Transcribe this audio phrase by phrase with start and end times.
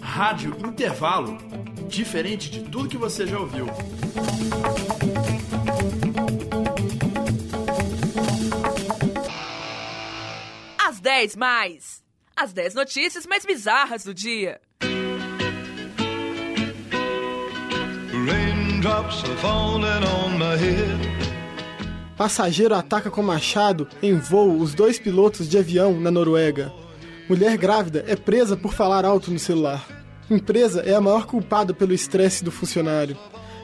[0.00, 1.38] Rádio Intervalo.
[1.88, 3.66] Diferente de tudo que você já ouviu.
[10.78, 12.02] Às 10 mais.
[12.36, 14.60] As 10 notícias mais bizarras do dia.
[18.26, 21.18] Raindrops are falling on my head.
[22.16, 26.72] Passageiro ataca com machado em voo os dois pilotos de avião na Noruega.
[27.28, 29.86] Mulher grávida é presa por falar alto no celular.
[30.30, 33.16] Empresa é a maior culpada pelo estresse do funcionário.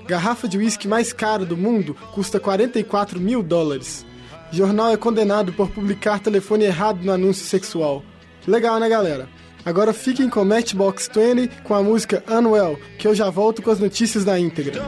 [0.07, 4.05] Garrafa de uísque mais cara do mundo custa 44 mil dólares.
[4.53, 8.03] Jornal é condenado por publicar telefone errado no anúncio sexual.
[8.47, 9.29] Legal, né, galera?
[9.65, 13.81] Agora fiquem com Matchbox 20 com a música Unwell, que eu já volto com as
[13.81, 14.83] notícias da íntegra.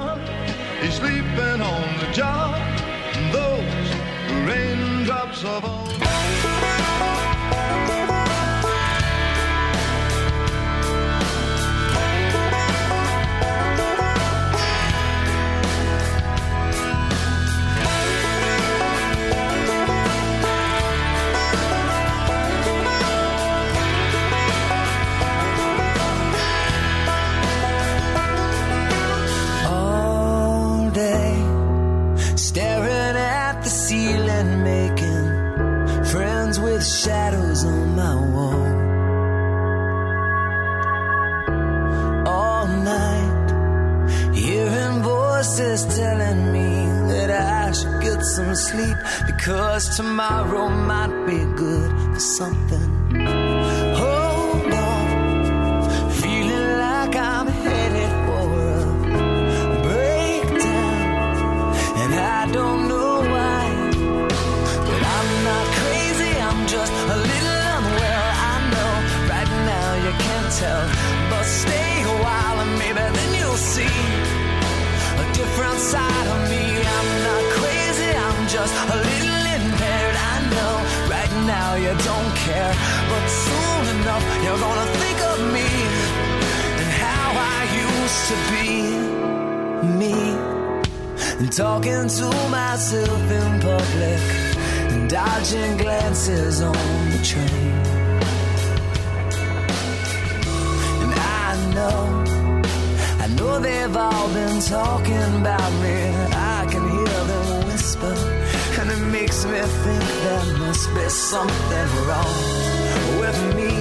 [0.83, 1.86] Sleeping
[36.87, 38.67] shadows on my wall.
[42.27, 43.49] All night,
[44.35, 46.71] hearing voices telling me
[47.13, 53.06] that I should get some sleep because tomorrow might be good for something.
[75.77, 76.65] Different side of me.
[76.97, 80.17] I'm not crazy, I'm just a little impaired.
[80.17, 80.75] I know
[81.11, 82.75] right now you don't care,
[83.11, 85.69] but soon enough you're gonna think of me
[86.81, 88.69] and how I used to be
[90.01, 90.17] me
[91.41, 94.23] and talking to myself in public
[94.93, 97.76] and dodging glances on the train.
[104.37, 105.99] Been talking about me.
[106.59, 108.15] I can hear them whisper,
[108.79, 112.37] and it makes me think there must be something wrong
[113.23, 113.73] with me.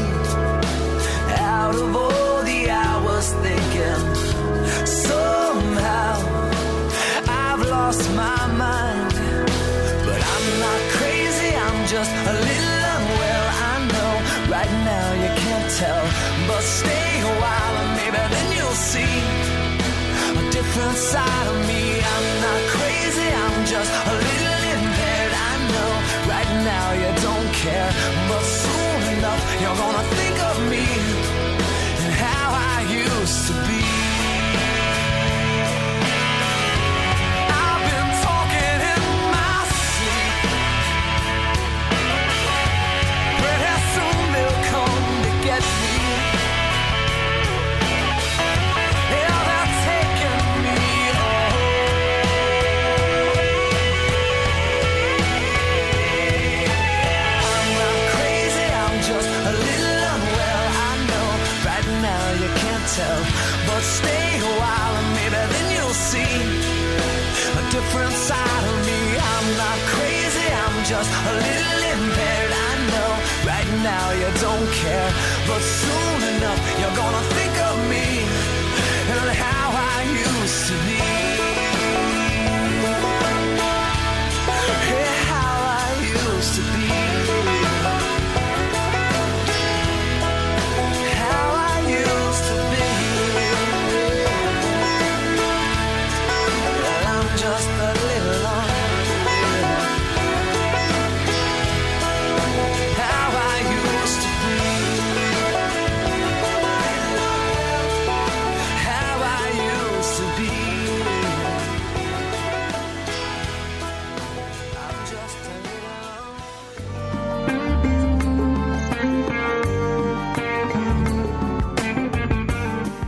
[1.58, 4.04] Out of all the hours thinking,
[5.08, 6.14] somehow
[7.44, 9.16] I've lost my mind.
[10.08, 13.46] But I'm not crazy, I'm just a little unwell.
[13.72, 14.12] I know
[14.56, 16.06] right now you can't tell,
[16.50, 19.35] but stay a while and maybe then you'll see
[20.76, 22.02] a different side of me.
[22.02, 23.55] I'm not crazy, I'm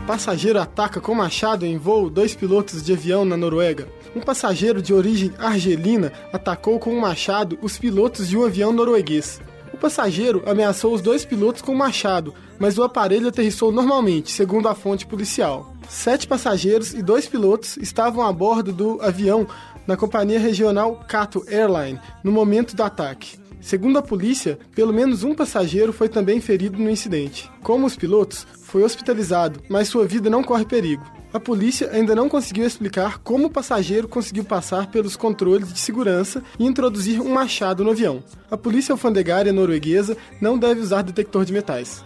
[0.07, 3.89] Passageiro ataca com machado em voo dois pilotos de avião na Noruega.
[4.15, 9.41] Um passageiro de origem argelina atacou com um machado os pilotos de um avião norueguês.
[9.73, 14.69] O passageiro ameaçou os dois pilotos com um machado, mas o aparelho aterrissou normalmente, segundo
[14.69, 15.73] a fonte policial.
[15.89, 19.45] Sete passageiros e dois pilotos estavam a bordo do avião
[19.85, 23.37] na companhia regional Cato Airline no momento do ataque.
[23.59, 27.51] Segundo a polícia, pelo menos um passageiro foi também ferido no incidente.
[27.61, 31.03] Como os pilotos, foi hospitalizado, mas sua vida não corre perigo.
[31.33, 36.43] A polícia ainda não conseguiu explicar como o passageiro conseguiu passar pelos controles de segurança
[36.59, 38.21] e introduzir um machado no avião.
[38.51, 42.03] A polícia alfandegária norueguesa não deve usar detector de metais.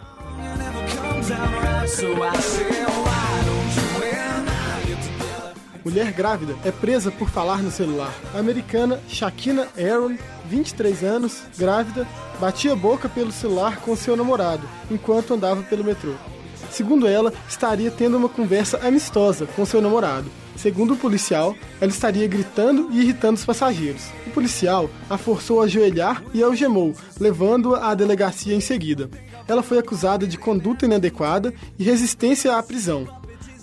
[5.83, 8.13] Mulher grávida é presa por falar no celular.
[8.35, 10.15] A americana Shakina Aaron,
[10.47, 12.07] 23 anos, grávida,
[12.39, 16.13] batia boca pelo celular com seu namorado enquanto andava pelo metrô.
[16.71, 20.31] Segundo ela, estaria tendo uma conversa amistosa com seu namorado.
[20.55, 24.03] Segundo o policial, ela estaria gritando e irritando os passageiros.
[24.25, 29.09] O policial a forçou a ajoelhar e algemou, levando-a à delegacia em seguida.
[29.47, 33.07] Ela foi acusada de conduta inadequada e resistência à prisão.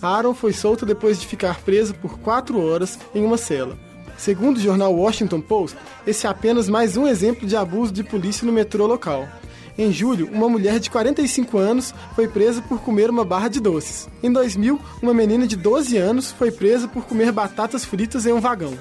[0.01, 3.77] Aaron foi solta depois de ficar presa por quatro horas em uma cela.
[4.17, 8.45] Segundo o jornal Washington Post, esse é apenas mais um exemplo de abuso de polícia
[8.45, 9.27] no metrô local.
[9.79, 14.09] Em julho, uma mulher de 45 anos foi presa por comer uma barra de doces.
[14.21, 18.41] Em 2000, uma menina de 12 anos foi presa por comer batatas fritas em um
[18.41, 18.77] vagão.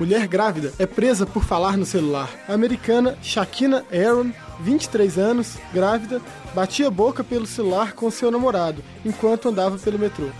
[0.00, 2.30] Mulher grávida é presa por falar no celular.
[2.48, 4.30] A americana Shakina Aaron,
[4.60, 6.22] 23 anos, grávida,
[6.54, 10.30] batia boca pelo celular com seu namorado enquanto andava pelo metrô.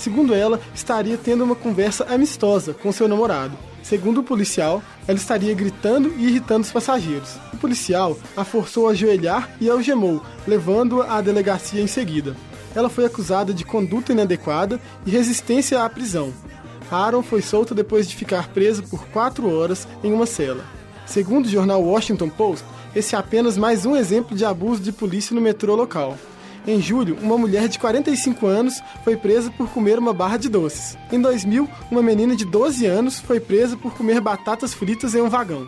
[0.00, 3.54] Segundo ela, estaria tendo uma conversa amistosa com seu namorado.
[3.82, 7.36] Segundo o policial, ela estaria gritando e irritando os passageiros.
[7.52, 12.34] O policial a forçou a ajoelhar e algemou, levando-a à delegacia em seguida.
[12.74, 16.32] Ela foi acusada de conduta inadequada e resistência à prisão.
[16.90, 20.64] Aaron foi solta depois de ficar presa por quatro horas em uma cela.
[21.04, 22.64] Segundo o jornal Washington Post,
[22.96, 26.16] esse é apenas mais um exemplo de abuso de polícia no metrô local.
[26.66, 30.96] Em julho, uma mulher de 45 anos foi presa por comer uma barra de doces.
[31.10, 35.28] Em 2000, uma menina de 12 anos foi presa por comer batatas fritas em um
[35.28, 35.66] vagão.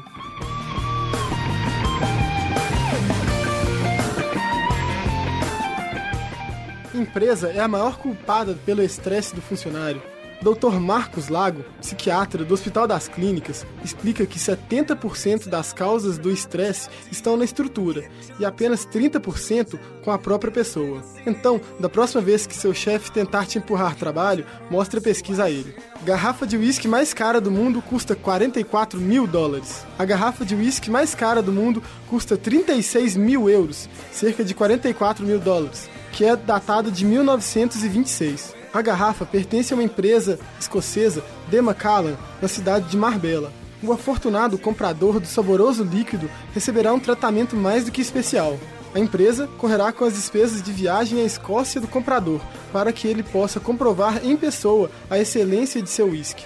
[6.95, 10.12] Empresa é a maior culpada pelo estresse do funcionário.
[10.43, 10.81] Dr.
[10.81, 17.37] Marcos Lago, psiquiatra do Hospital das Clínicas, explica que 70% das causas do estresse estão
[17.37, 18.05] na estrutura
[18.41, 21.01] e apenas 30% com a própria pessoa.
[21.25, 25.51] Então, da próxima vez que seu chefe tentar te empurrar trabalho, mostre a pesquisa a
[25.51, 25.77] ele.
[26.03, 29.87] Garrafa de uísque mais cara do mundo custa 44 mil dólares.
[29.97, 35.25] A garrafa de uísque mais cara do mundo custa 36 mil euros, cerca de 44
[35.25, 38.62] mil dólares, que é datado de 1926.
[38.73, 43.53] A garrafa pertence a uma empresa escocesa, De Macallan, na cidade de Marbella.
[43.83, 48.59] O afortunado comprador do saboroso líquido receberá um tratamento mais do que especial.
[48.95, 52.41] A empresa correrá com as despesas de viagem à Escócia do comprador,
[52.73, 56.45] para que ele possa comprovar em pessoa a excelência de seu uísque.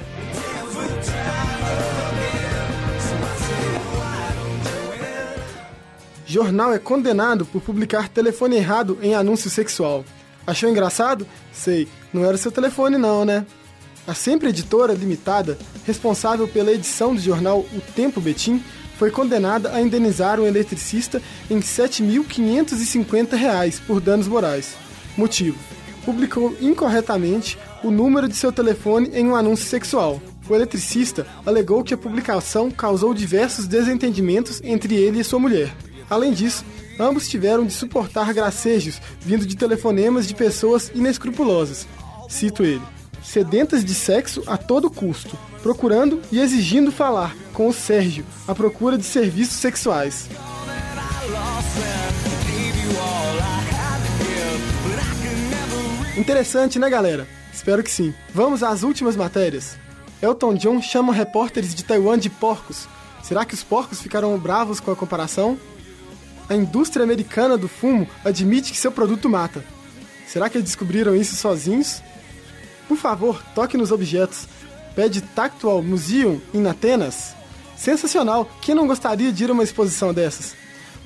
[6.26, 10.04] Jornal é condenado por publicar telefone errado em anúncio sexual.
[10.46, 11.26] Achou engraçado?
[11.52, 13.44] Sei, não era seu telefone não, né?
[14.06, 18.62] A Sempre Editora Limitada, responsável pela edição do jornal O Tempo Betim,
[18.96, 24.76] foi condenada a indenizar um eletricista em R$ 7.550 por danos morais.
[25.16, 25.58] Motivo:
[26.04, 30.22] publicou incorretamente o número de seu telefone em um anúncio sexual.
[30.48, 35.74] O eletricista alegou que a publicação causou diversos desentendimentos entre ele e sua mulher.
[36.08, 36.64] Além disso,
[36.98, 41.86] ambos tiveram de suportar gracejos vindo de telefonemas de pessoas inescrupulosas.
[42.28, 42.82] Cito ele.
[43.22, 48.96] Sedentas de sexo a todo custo, procurando e exigindo falar com o Sérgio à procura
[48.96, 50.28] de serviços sexuais.
[56.16, 57.28] Interessante, né, galera?
[57.52, 58.14] Espero que sim.
[58.32, 59.76] Vamos às últimas matérias.
[60.22, 62.88] Elton John chama repórteres de Taiwan de porcos.
[63.22, 65.58] Será que os porcos ficaram bravos com a comparação?
[66.48, 69.64] A indústria americana do fumo admite que seu produto mata.
[70.26, 72.02] Será que eles descobriram isso sozinhos?
[72.86, 74.46] Por favor, toque nos objetos.
[74.94, 77.34] Pede Tactual Museum em Atenas.
[77.76, 78.48] Sensacional!
[78.62, 80.54] Quem não gostaria de ir a uma exposição dessas?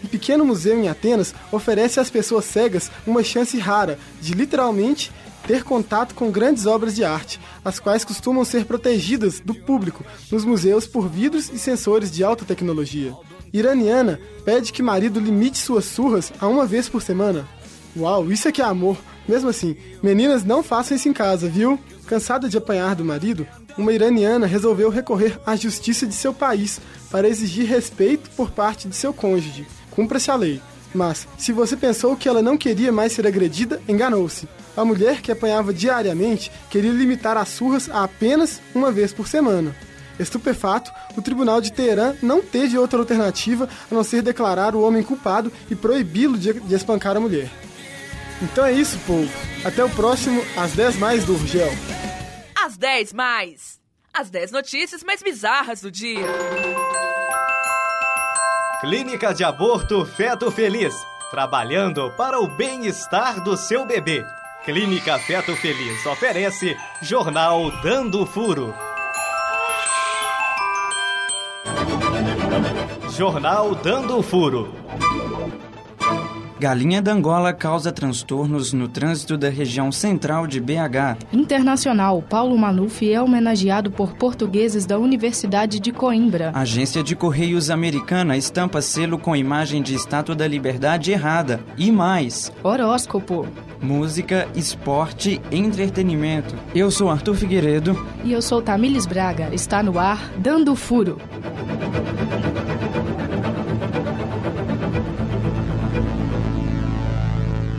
[0.04, 5.10] Um pequeno museu em Atenas oferece às pessoas cegas uma chance rara de literalmente
[5.46, 10.44] ter contato com grandes obras de arte, as quais costumam ser protegidas do público nos
[10.44, 13.14] museus por vidros e sensores de alta tecnologia.
[13.52, 17.46] Iraniana pede que marido limite suas surras a uma vez por semana.
[17.96, 18.96] Uau, isso é que é amor!
[19.28, 21.78] Mesmo assim, meninas não façam isso em casa, viu?
[22.06, 26.80] Cansada de apanhar do marido, uma iraniana resolveu recorrer à justiça de seu país
[27.10, 29.66] para exigir respeito por parte de seu cônjuge.
[29.90, 30.60] Cumpra-se a lei.
[30.92, 34.48] Mas, se você pensou que ela não queria mais ser agredida, enganou-se.
[34.76, 39.74] A mulher que apanhava diariamente queria limitar as surras a apenas uma vez por semana.
[40.20, 45.02] Estupefato, o tribunal de Teherã não teve outra alternativa a não ser declarar o homem
[45.02, 47.50] culpado e proibi-lo de, de espancar a mulher.
[48.42, 49.30] Então é isso, povo.
[49.64, 51.70] Até o próximo Às 10 Mais do Urgel.
[52.54, 53.80] Às 10 mais.
[54.12, 56.26] As 10 notícias mais bizarras do dia.
[58.80, 60.94] Clínica de Aborto Feto Feliz.
[61.30, 64.24] Trabalhando para o bem-estar do seu bebê.
[64.64, 68.74] Clínica Feto Feliz oferece Jornal Dando Furo.
[73.20, 74.72] Jornal Dando Furo.
[76.58, 81.18] Galinha d'Angola causa transtornos no trânsito da região central de BH.
[81.30, 86.50] Internacional, Paulo Maluf é homenageado por portugueses da Universidade de Coimbra.
[86.54, 91.60] Agência de Correios Americana estampa selo com imagem de Estátua da Liberdade errada.
[91.76, 92.50] E mais.
[92.62, 93.46] Horóscopo.
[93.82, 96.54] Música, esporte, entretenimento.
[96.74, 98.02] Eu sou Arthur Figueiredo.
[98.24, 99.50] E eu sou Tamires Braga.
[99.52, 101.18] Está no ar, Dando Furo.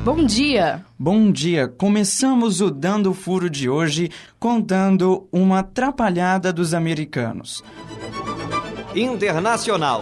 [0.03, 0.83] Bom dia!
[0.97, 1.67] Bom dia!
[1.67, 7.63] Começamos o Dando Furo de hoje contando uma atrapalhada dos americanos.
[8.95, 10.01] Internacional.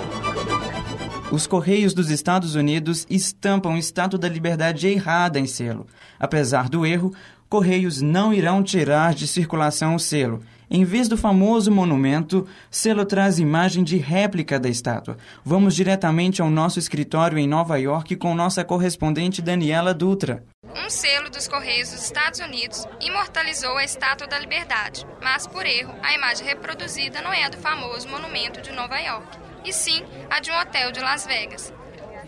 [1.33, 5.85] Os Correios dos Estados Unidos estampam Estátua da Liberdade errada em selo.
[6.17, 7.13] Apesar do erro,
[7.49, 10.39] Correios não irão tirar de circulação o selo.
[10.71, 15.17] Em vez do famoso monumento, selo traz imagem de réplica da estátua.
[15.43, 20.43] Vamos diretamente ao nosso escritório em Nova York com nossa correspondente Daniela Dutra.
[20.63, 25.95] Um selo dos Correios dos Estados Unidos imortalizou a Estátua da Liberdade, mas por erro,
[26.03, 30.39] a imagem reproduzida não é a do famoso monumento de Nova York, e sim a
[30.39, 31.73] de um hotel de Las Vegas.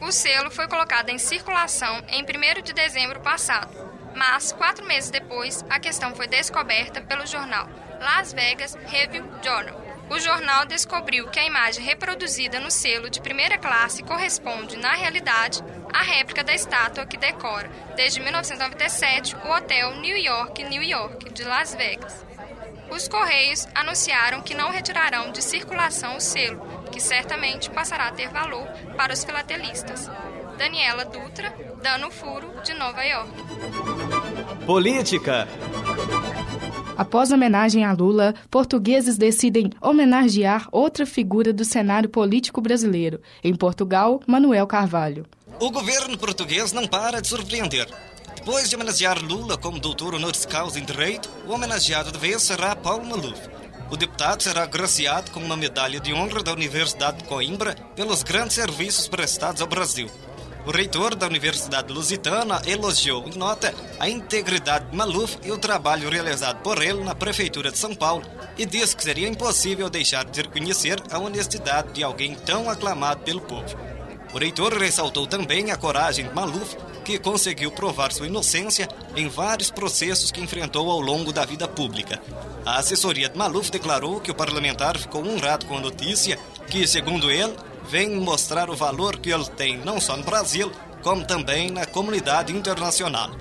[0.01, 3.71] O selo foi colocado em circulação em 1 de dezembro passado,
[4.15, 7.69] mas quatro meses depois, a questão foi descoberta pelo jornal
[8.01, 9.79] Las Vegas Review Journal.
[10.10, 15.63] O jornal descobriu que a imagem reproduzida no selo de primeira classe corresponde, na realidade,
[15.93, 21.43] à réplica da estátua que decora, desde 1997, o hotel New York, New York, de
[21.43, 22.25] Las Vegas.
[22.89, 26.60] Os Correios anunciaram que não retirarão de circulação o selo,
[26.91, 28.67] que certamente passará a ter valor
[28.98, 30.10] para os filatelistas.
[30.58, 33.31] Daniela Dutra, Dano Furo, de Nova York.
[34.65, 35.48] Política.
[36.98, 43.21] Após homenagem a Lula, portugueses decidem homenagear outra figura do cenário político brasileiro.
[43.43, 45.25] Em Portugal, Manuel Carvalho.
[45.60, 47.88] O governo português não para de surpreender.
[48.36, 52.75] Depois de homenagear Lula como doutor honoris causa em direito, o homenageado de vez será
[52.75, 53.39] Paulo Maluf.
[53.91, 58.55] O deputado será agraciado com uma medalha de honra da Universidade de Coimbra pelos grandes
[58.55, 60.10] serviços prestados ao Brasil.
[60.63, 66.08] O reitor da Universidade Lusitana elogiou em nota a integridade de Maluf e o trabalho
[66.08, 68.24] realizado por ele na Prefeitura de São Paulo
[68.56, 73.41] e disse que seria impossível deixar de reconhecer a honestidade de alguém tão aclamado pelo
[73.41, 73.75] povo.
[74.34, 79.72] O reitor ressaltou também a coragem de Maluf, que conseguiu provar sua inocência em vários
[79.72, 82.22] processos que enfrentou ao longo da vida pública.
[82.63, 86.38] A assessoria de Maluf declarou que o parlamentar ficou honrado com a notícia
[86.70, 87.53] que, segundo ele,
[87.90, 90.72] vem mostrar o valor que ele tem não só no Brasil,
[91.02, 93.32] como também na comunidade internacional.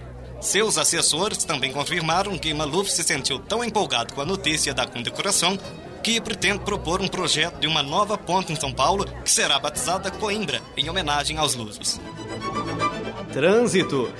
[0.40, 5.58] Seus assessores também confirmaram que Maluf se sentiu tão empolgado com a notícia da condecoração
[6.02, 10.10] que pretende propor um projeto de uma nova ponte em São Paulo que será batizada
[10.10, 12.00] Coimbra, em homenagem aos lusos.
[13.32, 14.10] Trânsito.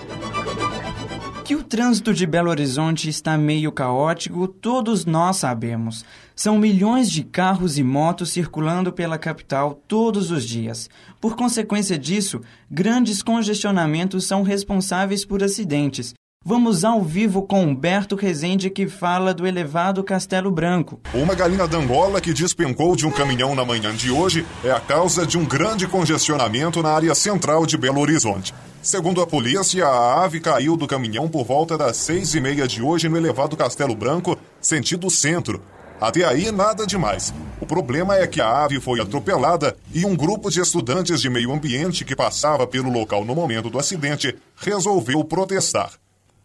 [1.51, 6.05] Que o trânsito de Belo Horizonte está meio caótico, todos nós sabemos.
[6.37, 10.89] São milhões de carros e motos circulando pela capital todos os dias.
[11.21, 12.41] Por consequência disso,
[12.71, 16.15] grandes congestionamentos são responsáveis por acidentes.
[16.45, 21.01] Vamos ao vivo com Humberto Rezende que fala do elevado Castelo Branco.
[21.13, 25.27] Uma galinha d'Angola que despencou de um caminhão na manhã de hoje é a causa
[25.27, 28.55] de um grande congestionamento na área central de Belo Horizonte.
[28.83, 32.81] Segundo a polícia, a ave caiu do caminhão por volta das seis e meia de
[32.81, 35.63] hoje no elevado Castelo Branco, sentido centro.
[36.01, 37.33] Até aí, nada demais.
[37.61, 41.53] O problema é que a ave foi atropelada e um grupo de estudantes de meio
[41.53, 45.91] ambiente que passava pelo local no momento do acidente resolveu protestar.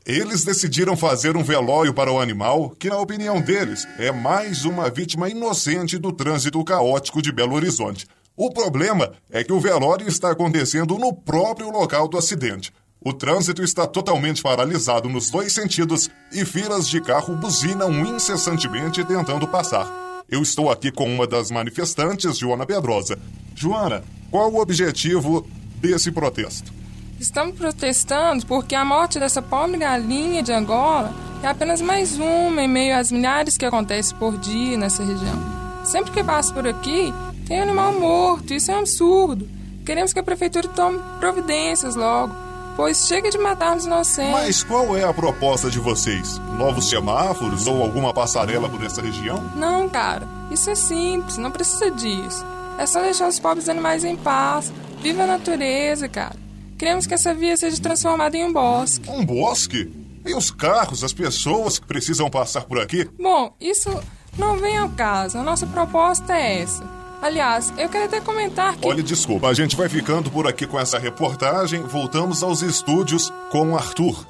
[0.06, 4.90] Eles decidiram fazer um velório para o animal, que, na opinião deles, é mais uma
[4.90, 8.06] vítima inocente do trânsito caótico de Belo Horizonte.
[8.38, 12.74] O problema é que o velório está acontecendo no próprio local do acidente.
[13.00, 19.48] O trânsito está totalmente paralisado nos dois sentidos e filas de carro buzinam incessantemente tentando
[19.48, 19.90] passar.
[20.30, 23.18] Eu estou aqui com uma das manifestantes, Joana Pedrosa.
[23.56, 26.74] Joana, qual o objetivo desse protesto?
[27.18, 32.68] Estamos protestando porque a morte dessa pobre galinha de Angola é apenas mais uma em
[32.68, 35.42] meio às milhares que acontecem por dia nessa região.
[35.86, 37.14] Sempre que passo por aqui,
[37.48, 39.48] tem animal morto, isso é um absurdo.
[39.86, 42.36] Queremos que a prefeitura tome providências logo,
[42.76, 44.32] pois chega de matarmos inocentes.
[44.32, 46.40] Mas qual é a proposta de vocês?
[46.58, 49.44] Novos semáforos ou alguma passarela por essa região?
[49.56, 52.44] Não, cara, isso é simples, não precisa disso.
[52.78, 54.74] É só deixar os pobres animais em paz.
[55.02, 56.36] Viva a natureza, cara.
[56.78, 59.10] Queremos que essa via seja transformada em um bosque.
[59.10, 59.90] Um bosque?
[60.26, 63.08] E os carros, as pessoas que precisam passar por aqui?
[63.20, 63.90] Bom, isso
[64.38, 65.38] não vem ao caso.
[65.38, 66.84] A nossa proposta é essa.
[67.26, 68.88] Aliás, eu quero até comentar que.
[68.88, 71.82] Olha, desculpa, a gente vai ficando por aqui com essa reportagem.
[71.82, 74.28] Voltamos aos estúdios com o Arthur.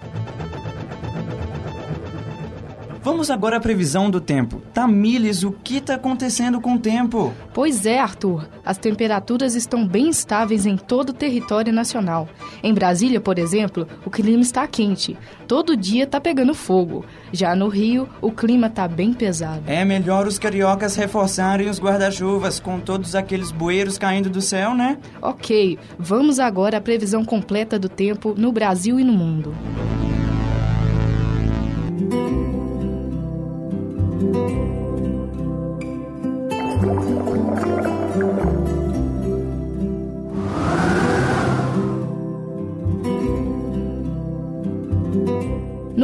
[3.06, 4.64] Vamos agora à previsão do tempo.
[4.74, 7.32] Tamires, o que está acontecendo com o tempo?
[7.54, 8.48] Pois é, Arthur.
[8.66, 12.28] As temperaturas estão bem estáveis em todo o território nacional.
[12.64, 15.16] Em Brasília, por exemplo, o clima está quente.
[15.48, 17.06] Todo dia está pegando fogo.
[17.32, 19.62] Já no Rio, o clima está bem pesado.
[19.68, 24.98] É melhor os cariocas reforçarem os guarda-chuvas com todos aqueles bueiros caindo do céu, né?
[25.22, 29.54] Ok, vamos agora à previsão completa do tempo no Brasil e no mundo.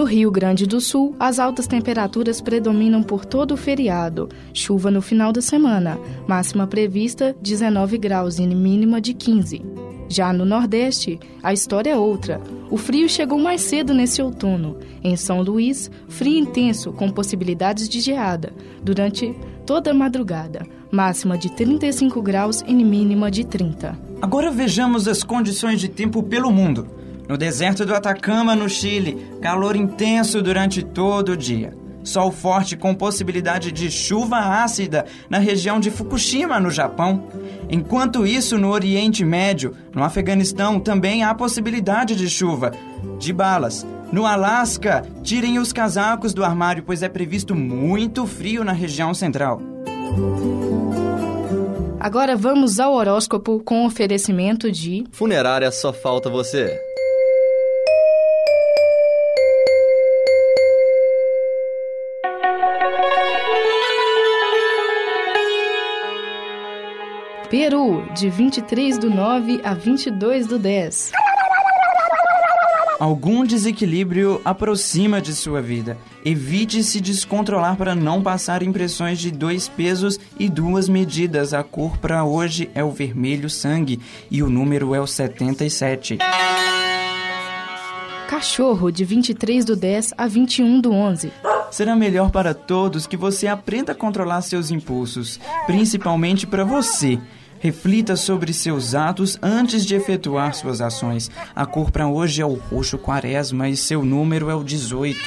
[0.02, 4.28] No Rio Grande do Sul, as altas temperaturas predominam por todo o feriado.
[4.52, 5.96] Chuva no final da semana,
[6.28, 9.62] máxima prevista 19 graus e mínima de 15.
[10.10, 12.42] Já no Nordeste, a história é outra.
[12.72, 14.76] O frio chegou mais cedo nesse outono.
[15.04, 19.36] Em São Luís, frio intenso com possibilidades de geada durante
[19.68, 23.96] toda a madrugada, máxima de 35 graus e mínima de 30.
[24.20, 27.01] Agora vejamos as condições de tempo pelo mundo.
[27.32, 31.74] No deserto do Atacama, no Chile, calor intenso durante todo o dia.
[32.04, 37.30] Sol forte com possibilidade de chuva ácida na região de Fukushima, no Japão.
[37.70, 42.74] Enquanto isso, no Oriente Médio, no Afeganistão, também há possibilidade de chuva,
[43.18, 43.88] de balas.
[44.12, 49.62] No Alasca, tirem os casacos do armário, pois é previsto muito frio na região central.
[51.98, 56.91] Agora vamos ao horóscopo com oferecimento de Funerária só falta você.
[67.52, 71.12] Peru, de 23 do 9 a 22 do 10.
[72.98, 75.98] Algum desequilíbrio aproxima de sua vida.
[76.24, 81.54] Evite se descontrolar para não passar impressões de dois pesos e duas medidas.
[81.54, 84.00] A cor para hoje é o vermelho sangue
[84.32, 86.20] e o número é o 77.
[88.30, 91.34] Cachorro, de 23 do 10 a 21 do 11.
[91.70, 97.20] Será melhor para todos que você aprenda a controlar seus impulsos, principalmente para você.
[97.62, 101.30] Reflita sobre seus atos antes de efetuar suas ações.
[101.56, 105.20] A cor para hoje é o roxo quaresma e seu número é o 18.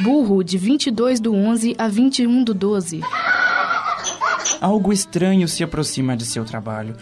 [0.00, 3.00] Burro, de 22 do 11 a 21 do 12.
[4.60, 6.96] Algo estranho se aproxima de seu trabalho.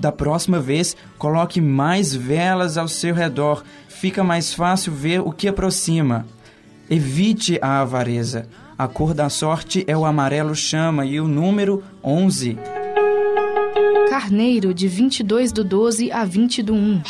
[0.00, 3.62] Da próxima vez, coloque mais velas ao seu redor.
[3.86, 6.26] Fica mais fácil ver o que aproxima.
[6.88, 8.48] Evite a avareza.
[8.78, 12.58] A cor da sorte é o amarelo chama e o número 11.
[14.10, 17.02] Carneiro, de 22 do 12 a 20 do 1.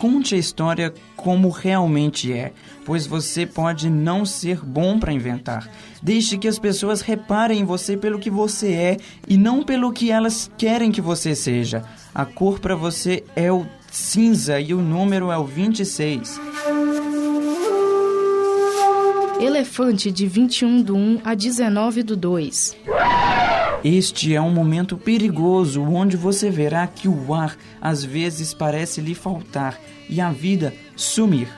[0.00, 2.52] Conte a história como realmente é,
[2.84, 5.70] pois você pode não ser bom para inventar.
[6.02, 8.96] Deixe que as pessoas reparem em você pelo que você é
[9.28, 11.84] e não pelo que elas querem que você seja.
[12.12, 16.49] A cor para você é o cinza e o número é o 26.
[19.40, 22.76] Elefante, de 21 do 1 a 19 do 2.
[23.82, 29.14] Este é um momento perigoso onde você verá que o ar às vezes parece lhe
[29.14, 31.48] faltar e a vida sumir.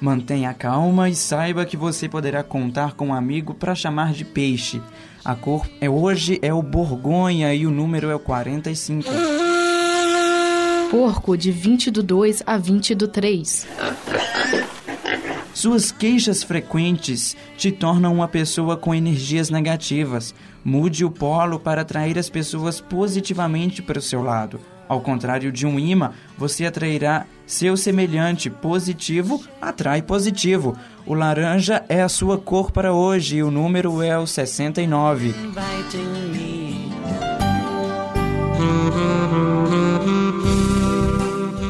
[0.00, 4.80] Mantenha calma e saiba que você poderá contar com um amigo para chamar de peixe.
[5.24, 9.10] A cor é hoje é o borgonha e o número é o 45.
[10.90, 13.66] Porco, de 20 do 2 a 20 do 3.
[15.54, 20.34] Suas queixas frequentes te tornam uma pessoa com energias negativas.
[20.64, 24.58] Mude o polo para atrair as pessoas positivamente para o seu lado.
[24.88, 28.50] Ao contrário de um imã, você atrairá seu semelhante.
[28.50, 30.76] Positivo atrai positivo.
[31.06, 35.28] O laranja é a sua cor para hoje e o número é o 69.
[35.28, 36.62] Inviting me.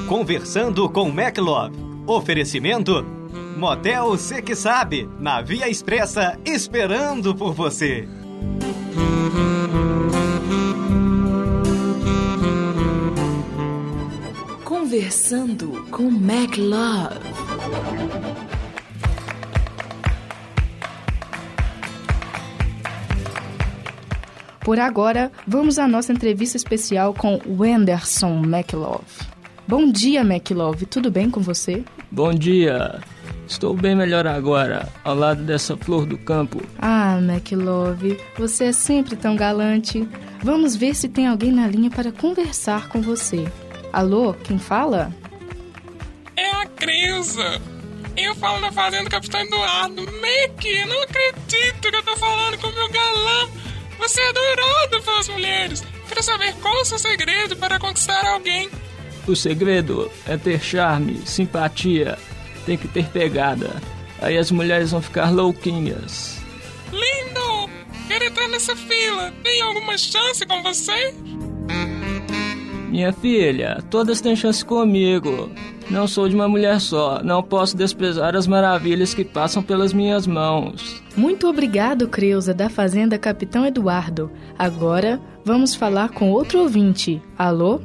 [0.09, 1.77] Conversando com MacLove.
[2.07, 3.22] Oferecimento:
[3.63, 8.09] Motel Cê Que Sabe, na Via Expressa, esperando por você.
[14.65, 17.21] Conversando com Mac Love.
[24.65, 29.05] Por agora, vamos à nossa entrevista especial com Wenderson McLove.
[29.69, 30.85] Bom dia, McLove.
[30.85, 31.85] Tudo bem com você?
[32.11, 33.01] Bom dia.
[33.47, 36.63] Estou bem melhor agora, ao lado dessa flor do campo.
[36.79, 40.09] Ah, McLove, você é sempre tão galante.
[40.43, 43.47] Vamos ver se tem alguém na linha para conversar com você.
[43.93, 45.13] Alô, quem fala?
[46.37, 47.61] É a Creuza.
[48.17, 50.03] Eu falo da Fazenda Capitão Eduardo.
[50.03, 53.49] Mac, eu não acredito que eu tô falando com o meu galã.
[53.99, 55.85] Você é adorado pelas mulheres.
[56.09, 58.69] Quero saber qual é o seu segredo para conquistar alguém.
[59.27, 62.19] O segredo é ter charme, simpatia,
[62.63, 63.71] tem que ter pegada.
[64.21, 66.39] Aí as mulheres vão ficar louquinhas.
[66.93, 67.71] Lindo!
[68.09, 69.33] Quero entrar nessa fila.
[69.43, 71.15] Tem alguma chance com você?
[72.89, 75.51] Minha filha, todas têm chance comigo.
[75.91, 80.27] Não sou de uma mulher só, não posso desprezar as maravilhas que passam pelas minhas
[80.27, 81.03] mãos.
[81.17, 84.31] Muito obrigado, Creuza, da Fazenda Capitão Eduardo.
[84.59, 87.21] Agora vamos falar com outro ouvinte.
[87.37, 87.81] Alô?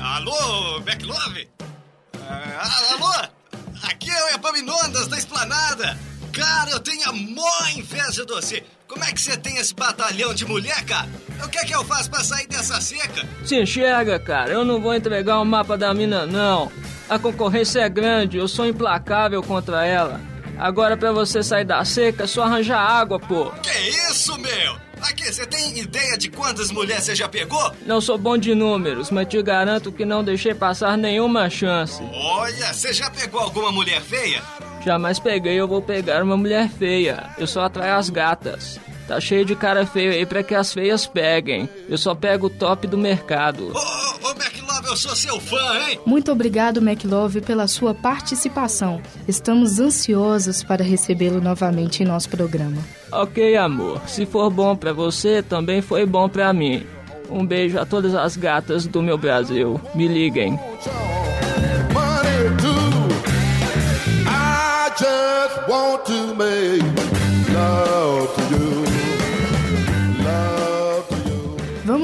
[0.00, 1.48] Alô, McLove?
[2.28, 3.28] Ah, alô?
[4.26, 5.96] Aqui é o Epaminondas da Esplanada.
[6.32, 8.62] Cara, eu tenho a mó inveja de você.
[8.88, 11.08] Como é que você tem esse batalhão de mulher, cara?
[11.44, 13.26] O que é que eu faço pra sair dessa seca?
[13.44, 16.70] Se enxerga, cara, eu não vou entregar o mapa da mina, não.
[17.08, 20.20] A concorrência é grande, eu sou implacável contra ela.
[20.58, 23.50] Agora, pra você sair da seca, é só arranjar água, pô.
[23.62, 23.78] Que
[24.10, 24.85] isso, meu?
[25.02, 27.72] Aqui, você tem ideia de quantas mulheres você já pegou?
[27.84, 32.02] Não sou bom de números, mas te garanto que não deixei passar nenhuma chance.
[32.12, 34.42] Olha, você já pegou alguma mulher feia?
[34.84, 37.30] Jamais peguei ou vou pegar uma mulher feia.
[37.38, 38.80] Eu só atraio as gatas.
[39.06, 41.68] Tá cheio de cara feio aí pra que as feias peguem.
[41.88, 43.72] Eu só pego o top do mercado.
[43.72, 44.05] Ô,
[44.86, 46.00] McLove, eu sou seu fã, hein?
[46.06, 49.00] Muito obrigado, McLove, pela sua participação.
[49.26, 52.76] Estamos ansiosos para recebê-lo novamente em nosso programa.
[53.10, 54.00] Ok, amor.
[54.06, 56.86] Se for bom pra você, também foi bom pra mim.
[57.28, 59.80] Um beijo a todas as gatas do meu Brasil.
[59.94, 60.58] Me liguem.
[61.92, 63.08] money too.
[64.28, 66.82] I just want to make
[67.52, 68.15] love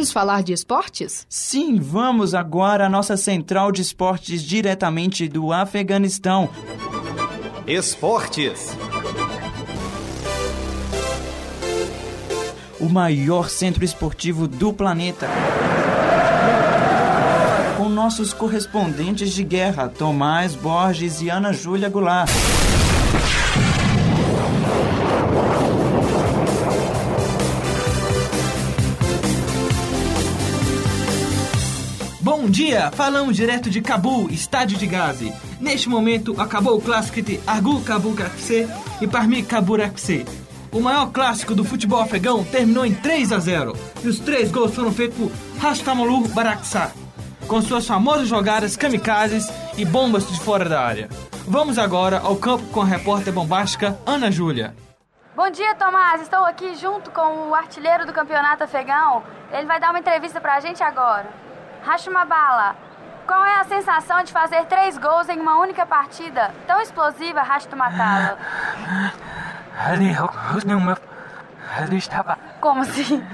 [0.03, 1.25] Vamos falar de esportes?
[1.29, 6.51] Sim, vamos agora à nossa central de esportes diretamente do Afeganistão.
[7.69, 8.77] Esportes.
[12.81, 15.29] O maior centro esportivo do planeta.
[17.77, 22.29] Com nossos correspondentes de guerra, Tomás Borges e Ana Júlia Goulart.
[32.43, 35.33] Bom dia, falamos direto de Cabul, estádio de Gazi.
[35.61, 38.69] Neste momento acabou o clássico entre Argul Kabul Kakse
[39.01, 40.27] e Parmi Kabul Akse.
[40.73, 44.75] O maior clássico do futebol afegão terminou em 3 a 0 e os três gols
[44.75, 46.93] foram feitos por Rastamolu Baraksa,
[47.47, 51.09] com suas famosas jogadas kamikazes e bombas de fora da área.
[51.47, 54.75] Vamos agora ao campo com a repórter bombástica Ana Júlia.
[55.37, 56.21] Bom dia, Tomás.
[56.21, 59.23] Estou aqui junto com o artilheiro do campeonato afegão.
[59.53, 61.52] Ele vai dar uma entrevista pra gente agora.
[61.85, 62.77] Rashmabala,
[63.27, 66.55] qual é a sensação de fazer três gols em uma única partida?
[66.67, 68.39] Tão explosiva, Rashto estava.
[72.61, 73.25] Como assim?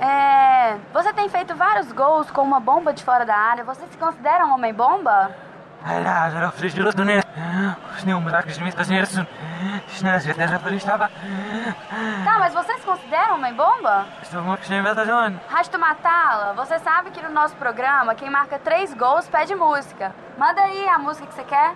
[0.00, 3.64] É, você tem feito vários gols com uma bomba de fora da área.
[3.64, 5.30] Você se considera um homem-bomba?
[5.86, 7.22] Ара, фрижирото не е.
[7.98, 9.26] Снимам Os така, ще ми стъжни ръсун.
[9.94, 10.80] Ще не развете за пари.
[10.80, 14.06] Tá, mas vocês consideram uma bomba?
[14.22, 15.40] Estou muito sem vergonha.
[15.48, 20.06] Rasto Matala, você sabe que no nosso programa quem marca três gols pede música.
[20.38, 21.70] Manda aí a música que você quer.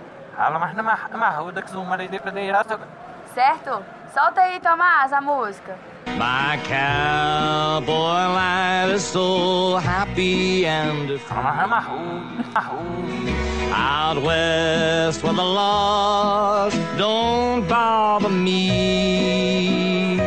[3.35, 3.85] Certo?
[4.15, 5.73] Solta aí, Tomás, a música.
[6.07, 11.19] My cowboy life is so happy and
[12.55, 13.42] free
[13.73, 20.19] out west where the laws don't bother me.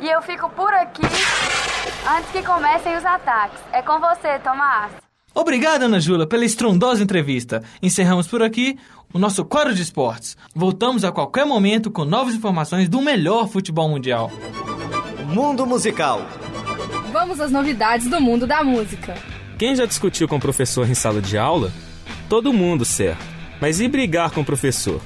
[0.00, 3.58] E eu fico por aqui antes que comecem os ataques.
[3.72, 4.92] É com você, Tomás.
[5.34, 7.62] Obrigado, Ana Júlia, pela estrondosa entrevista.
[7.82, 8.78] Encerramos por aqui
[9.12, 10.36] o nosso quadro de esportes.
[10.54, 14.30] Voltamos a qualquer momento com novas informações do melhor futebol mundial.
[15.28, 16.22] Mundo Musical.
[17.12, 19.14] Vamos às novidades do mundo da música.
[19.58, 21.72] Quem já discutiu com o professor em sala de aula?
[22.28, 23.24] Todo mundo, certo.
[23.60, 25.00] Mas e brigar com o professor?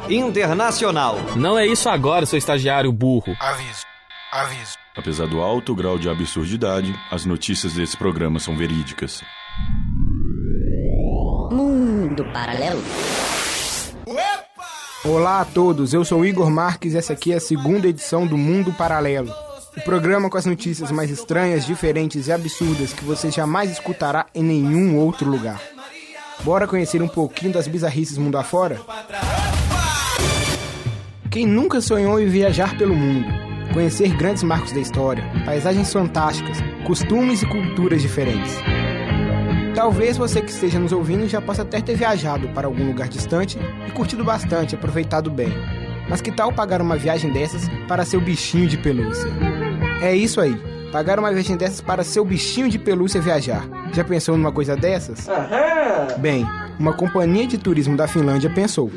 [0.09, 1.17] Internacional.
[1.35, 3.37] Não é isso agora, seu estagiário burro.
[3.41, 3.85] Aviso,
[4.33, 4.77] aviso.
[4.97, 9.23] Apesar do alto grau de absurdidade, as notícias desse programa são verídicas.
[11.51, 12.83] Mundo Paralelo.
[15.09, 18.37] Olá a todos, eu sou Igor Marques e essa aqui é a segunda edição do
[18.37, 19.33] Mundo Paralelo.
[19.77, 24.43] O programa com as notícias mais estranhas, diferentes e absurdas que você jamais escutará em
[24.43, 25.63] nenhum outro lugar.
[26.43, 28.81] Bora conhecer um pouquinho das bizarrices mundo afora?
[31.31, 33.29] Quem nunca sonhou em viajar pelo mundo?
[33.73, 38.57] Conhecer grandes marcos da história, paisagens fantásticas, costumes e culturas diferentes.
[39.77, 43.59] Talvez você que esteja nos ouvindo já possa até ter viajado para algum lugar distante
[43.87, 45.53] e curtido bastante, aproveitado bem.
[46.09, 49.29] Mas que tal pagar uma viagem dessas para seu bichinho de pelúcia?
[50.01, 50.57] É isso aí,
[50.91, 53.69] pagar uma viagem dessas para seu bichinho de pelúcia viajar.
[53.93, 55.29] Já pensou numa coisa dessas?
[56.17, 56.47] Bem,
[56.79, 58.91] uma companhia de turismo da Finlândia pensou.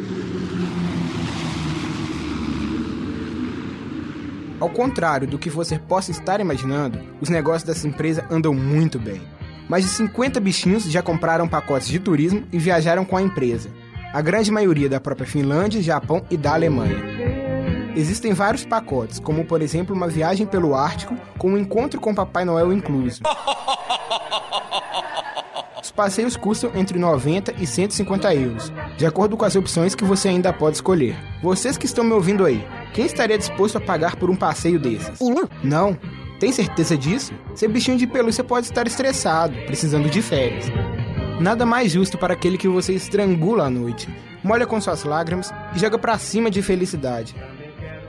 [4.62, 9.22] Ao contrário do que você possa estar imaginando, os negócios dessa empresa andam muito bem.
[9.70, 13.70] Mais de 50 bichinhos já compraram pacotes de turismo e viajaram com a empresa.
[14.12, 16.98] A grande maioria da própria Finlândia, Japão e da Alemanha.
[17.96, 22.44] Existem vários pacotes, como por exemplo uma viagem pelo Ártico com um encontro com Papai
[22.46, 23.22] Noel incluso.
[25.84, 30.30] Os passeios custam entre 90 e 150 euros, de acordo com as opções que você
[30.30, 31.16] ainda pode escolher.
[31.44, 35.22] Vocês que estão me ouvindo aí, quem estaria disposto a pagar por um passeio desses?
[35.22, 35.50] Eu não.
[35.64, 35.98] Não?
[36.40, 37.34] Tem certeza disso?
[37.54, 40.68] Seu bichinho de pelúcia pode estar estressado, precisando de férias.
[41.42, 44.08] Nada mais justo para aquele que você estrangula à noite,
[44.42, 47.36] molha com suas lágrimas e joga para cima de felicidade.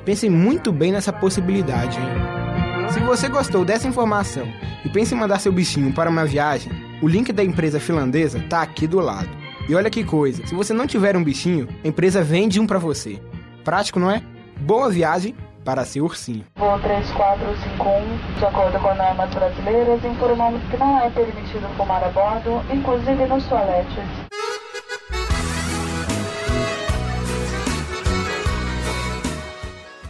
[0.05, 2.91] Pense muito bem nessa possibilidade, hein?
[2.93, 4.47] Se você gostou dessa informação
[4.85, 8.63] e pensa em mandar seu bichinho para uma viagem, o link da empresa finlandesa tá
[8.63, 9.29] aqui do lado.
[9.69, 12.79] E olha que coisa, se você não tiver um bichinho, a empresa vende um para
[12.79, 13.21] você.
[13.65, 14.23] Prático, não é?
[14.61, 16.45] Boa viagem para seu ursinho.
[16.57, 22.63] Voo 3451, de acordo com normas brasileiras, informamos que não é permitido fumar a bordo,
[22.73, 24.31] inclusive nos toaletes.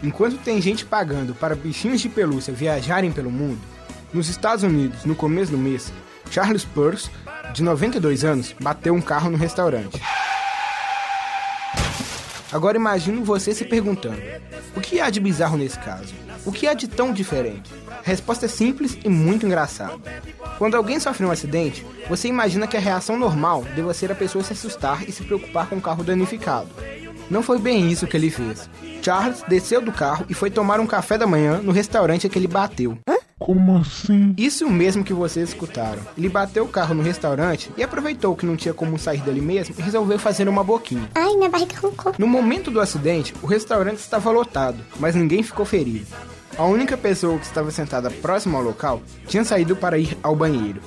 [0.03, 3.61] Enquanto tem gente pagando para bichinhos de pelúcia viajarem pelo mundo,
[4.11, 5.93] nos Estados Unidos, no começo do mês,
[6.31, 7.09] Charles Peirce,
[7.53, 10.01] de 92 anos, bateu um carro no restaurante.
[12.51, 14.21] Agora imagino você se perguntando:
[14.75, 16.13] o que há de bizarro nesse caso?
[16.45, 17.71] O que há de tão diferente?
[17.89, 19.99] A resposta é simples e muito engraçada.
[20.57, 24.43] Quando alguém sofre um acidente, você imagina que a reação normal deva ser a pessoa
[24.43, 26.69] se assustar e se preocupar com o carro danificado.
[27.29, 28.69] Não foi bem isso que ele fez.
[29.01, 32.47] Charles desceu do carro e foi tomar um café da manhã no restaurante que ele
[32.47, 32.97] bateu.
[33.41, 34.35] Como assim?
[34.37, 36.03] Isso mesmo que vocês escutaram.
[36.15, 39.73] Ele bateu o carro no restaurante e aproveitou que não tinha como sair dali mesmo
[39.79, 41.09] e resolveu fazer uma boquinha.
[41.15, 42.13] Ai, minha barriga roncou.
[42.19, 46.05] No momento do acidente, o restaurante estava lotado, mas ninguém ficou ferido.
[46.55, 50.79] A única pessoa que estava sentada próximo ao local tinha saído para ir ao banheiro.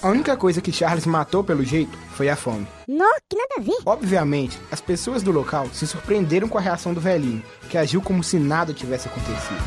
[0.00, 2.66] A única coisa que Charles matou pelo jeito foi a fome.
[2.88, 3.78] Não, que nada a ver.
[3.86, 8.24] Obviamente, as pessoas do local se surpreenderam com a reação do velhinho, que agiu como
[8.24, 9.62] se nada tivesse acontecido.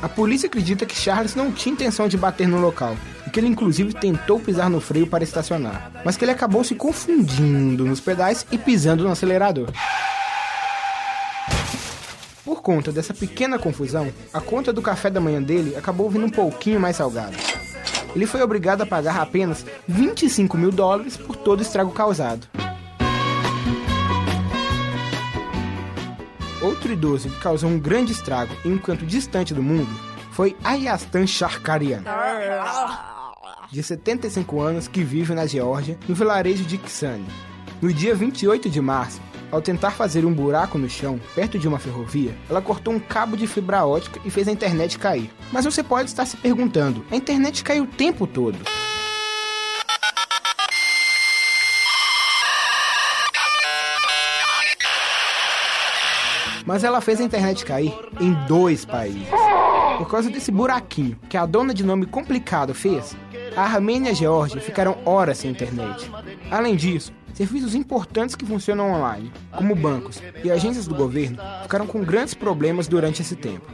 [0.00, 3.40] A polícia acredita que Charles não tinha intenção de bater no local e que que
[3.40, 8.00] ele inclusive tentou pisar no freio para estacionar, mas que ele acabou se confundindo nos
[8.00, 9.68] pedais e pisando no acelerador.
[12.44, 16.30] Por conta dessa pequena confusão, a conta do café da manhã dele acabou vindo um
[16.30, 17.36] pouquinho mais salgada.
[18.14, 22.46] Ele foi obrigado a pagar apenas 25 mil dólares por todo o estrago causado.
[26.60, 29.88] Outro idoso que causou um grande estrago em um canto distante do mundo
[30.32, 32.02] foi Ayastan Sharkarian,
[33.70, 37.26] de 75 anos que vive na Geórgia, no vilarejo de Ksani.
[37.80, 41.78] No dia 28 de março, ao tentar fazer um buraco no chão, perto de uma
[41.78, 45.30] ferrovia, ela cortou um cabo de fibra ótica e fez a internet cair.
[45.50, 48.58] Mas você pode estar se perguntando: a internet caiu o tempo todo.
[56.64, 59.28] Mas ela fez a internet cair em dois países.
[59.96, 63.16] Por causa desse buraquinho que a dona de nome complicado fez,
[63.56, 66.10] a Armênia e a Geórgia ficaram horas sem internet.
[66.50, 72.02] Além disso, serviços importantes que funcionam online, como bancos e agências do governo, ficaram com
[72.02, 73.70] grandes problemas durante esse tempo.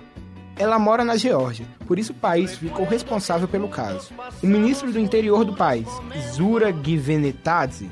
[0.55, 4.12] Ela mora na Geórgia, por isso o país ficou responsável pelo caso.
[4.42, 5.88] O ministro do interior do país,
[6.35, 7.90] Zura Givenetadze,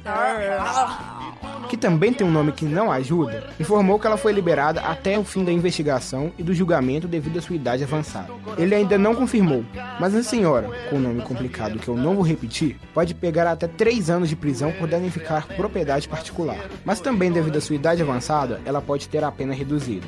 [1.68, 5.24] que também tem um nome que não ajuda, informou que ela foi liberada até o
[5.24, 8.28] fim da investigação e do julgamento devido à sua idade avançada.
[8.59, 9.64] Ele ainda não confirmou,
[9.98, 13.66] mas a senhora, com um nome complicado que eu não vou repetir, pode pegar até
[13.66, 16.59] 3 anos de prisão por danificar propriedade particular.
[16.85, 20.07] Mas também devido à sua idade avançada, ela pode ter a pena reduzida.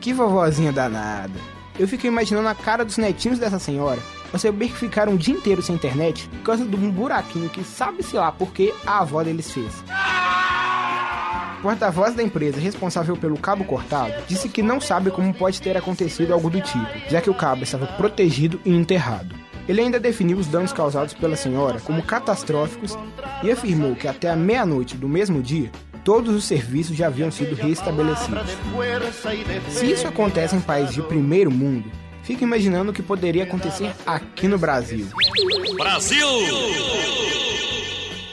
[0.00, 1.38] Que vovozinha danada!
[1.78, 4.00] Eu fico imaginando a cara dos netinhos dessa senhora
[4.32, 7.62] ao saber que ficaram um dia inteiro sem internet por causa de um buraquinho que
[7.62, 9.72] sabe-se lá porque a avó deles fez.
[9.74, 10.47] O
[11.62, 16.32] porta-voz da empresa responsável pelo cabo cortado disse que não sabe como pode ter acontecido
[16.32, 19.34] algo do tipo, já que o cabo estava protegido e enterrado.
[19.68, 22.96] Ele ainda definiu os danos causados pela senhora como catastróficos
[23.42, 25.70] e afirmou que até a meia-noite do mesmo dia,
[26.02, 28.50] todos os serviços já haviam sido restabelecidos.
[29.68, 31.90] Se isso acontece em países de primeiro mundo,
[32.22, 35.06] fica imaginando o que poderia acontecer aqui no Brasil.
[35.76, 36.28] Brasil!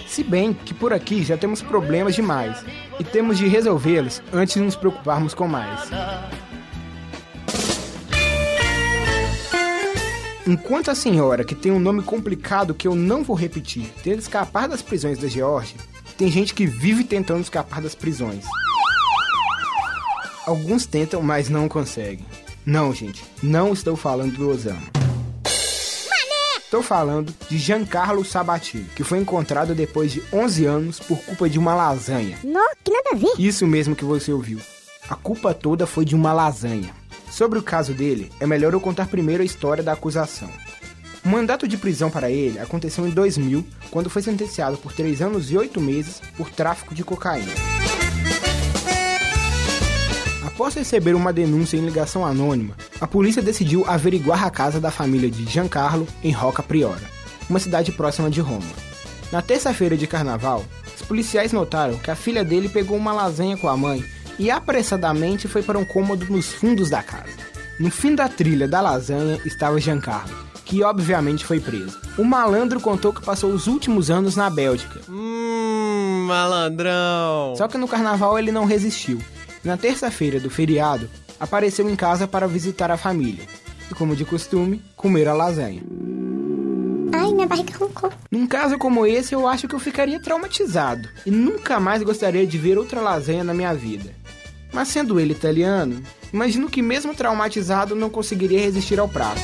[0.07, 2.63] Se bem que por aqui já temos problemas demais
[2.99, 5.89] e temos de resolvê-los antes de nos preocuparmos com mais.
[10.47, 14.67] Enquanto a senhora, que tem um nome complicado que eu não vou repetir, tenta escapar
[14.67, 15.77] das prisões da Geórgia,
[16.17, 18.45] tem gente que vive tentando escapar das prisões.
[20.45, 22.25] Alguns tentam, mas não conseguem.
[22.63, 25.04] Não, gente, não estou falando do Osama.
[26.75, 31.57] Estou falando de Giancarlo Sabatini, que foi encontrado depois de 11 anos por culpa de
[31.57, 32.37] uma lasanha.
[32.43, 33.31] Não, que nada a ver.
[33.39, 34.59] Isso mesmo que você ouviu.
[35.07, 36.93] A culpa toda foi de uma lasanha.
[37.31, 40.49] Sobre o caso dele, é melhor eu contar primeiro a história da acusação.
[41.23, 45.49] O mandato de prisão para ele aconteceu em 2000, quando foi sentenciado por 3 anos
[45.49, 47.53] e 8 meses por tráfico de cocaína.
[50.55, 55.29] Após receber uma denúncia em ligação anônima, a polícia decidiu averiguar a casa da família
[55.29, 57.01] de Giancarlo em Rocca Priora,
[57.49, 58.63] uma cidade próxima de Roma.
[59.33, 60.63] Na terça-feira de carnaval,
[60.95, 64.01] os policiais notaram que a filha dele pegou uma lasanha com a mãe
[64.39, 67.35] e apressadamente foi para um cômodo nos fundos da casa.
[67.77, 71.99] No fim da trilha da lasanha estava Giancarlo, que obviamente foi preso.
[72.17, 75.01] O malandro contou que passou os últimos anos na Bélgica.
[75.09, 77.55] Hum, malandrão.
[77.57, 79.19] Só que no carnaval ele não resistiu.
[79.65, 83.43] Na terça-feira do feriado, apareceu em casa para visitar a família.
[83.89, 85.81] E como de costume, comer a lasanha.
[87.11, 88.11] Ai, minha barriga roncou.
[88.29, 92.59] Num caso como esse, eu acho que eu ficaria traumatizado e nunca mais gostaria de
[92.59, 94.13] ver outra lasanha na minha vida.
[94.71, 95.99] Mas sendo ele italiano,
[96.31, 99.41] imagino que mesmo traumatizado não conseguiria resistir ao prato.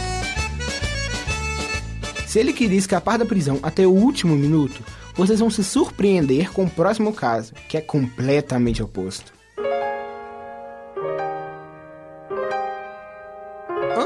[2.28, 4.84] Se ele queria escapar da prisão até o último minuto,
[5.16, 9.41] vocês vão se surpreender com o próximo caso, que é completamente oposto.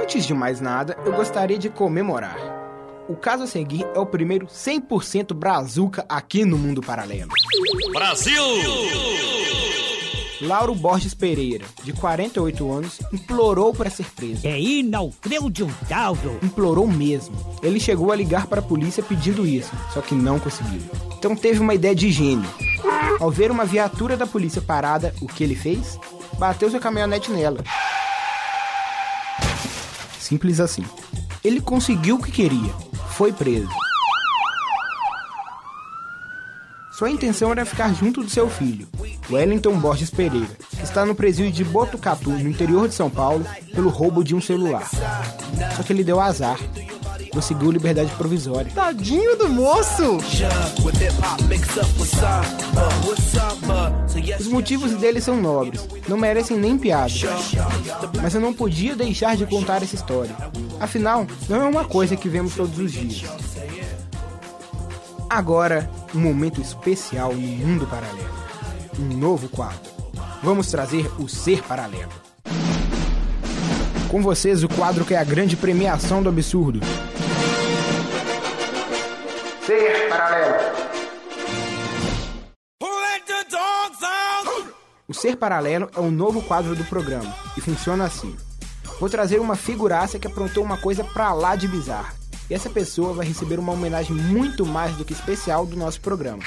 [0.05, 2.37] Antes de mais nada, eu gostaria de comemorar.
[3.09, 7.31] O caso a seguir é o primeiro 100% brazuca aqui no mundo paralelo.
[7.91, 8.43] Brasil!
[10.41, 14.45] Lauro Borges Pereira, de 48 anos, implorou para ser preso.
[14.45, 16.37] É inacreditável!
[16.43, 17.35] Implorou mesmo.
[17.63, 20.83] Ele chegou a ligar para a polícia pedindo isso, só que não conseguiu.
[21.17, 22.47] Então teve uma ideia de gênio.
[23.19, 25.97] Ao ver uma viatura da polícia parada, o que ele fez?
[26.37, 27.63] Bateu sua caminhonete nela.
[30.25, 30.83] Simples assim.
[31.43, 32.73] Ele conseguiu o que queria.
[33.09, 33.69] Foi preso.
[36.97, 38.87] Sua intenção era ficar junto do seu filho,
[39.29, 43.89] Wellington Borges Pereira, que está no presídio de Botucatu, no interior de São Paulo, pelo
[43.89, 44.89] roubo de um celular.
[45.75, 46.57] Só que ele deu azar.
[47.35, 48.71] Conseguiu liberdade provisória.
[48.73, 50.17] Tadinho do moço!
[54.39, 57.11] Os motivos dele são nobres, não merecem nem piada.
[58.21, 60.33] Mas eu não podia deixar de contar essa história.
[60.79, 63.25] Afinal, não é uma coisa que vemos todos os dias.
[65.29, 68.29] Agora, um momento especial no mundo paralelo.
[68.97, 69.91] Um novo quadro.
[70.41, 72.11] Vamos trazer o Ser Paralelo.
[74.07, 76.79] Com vocês, o quadro que é a grande premiação do absurdo.
[79.65, 80.55] Ser Paralelo.
[85.07, 88.35] O Ser Paralelo é um novo quadro do programa e funciona assim.
[88.99, 92.13] Vou trazer uma figuraça que aprontou uma coisa pra lá de bizarra.
[92.47, 96.43] E essa pessoa vai receber uma homenagem muito mais do que especial do nosso programa.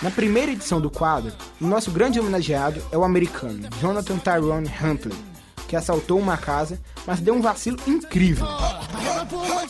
[0.00, 5.18] Na primeira edição do quadro, o nosso grande homenageado é o americano Jonathan Tyrone Huntley,
[5.68, 8.46] que assaltou uma casa, mas deu um vacilo incrível.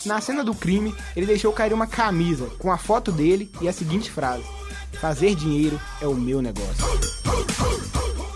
[0.05, 3.73] Na cena do crime, ele deixou cair uma camisa com a foto dele e a
[3.73, 4.43] seguinte frase:
[4.93, 6.85] Fazer dinheiro é o meu negócio.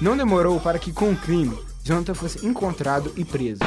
[0.02, 3.62] Não demorou para que, com o crime, Jonathan fosse encontrado e preso.